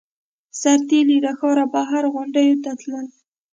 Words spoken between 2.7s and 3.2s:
تلل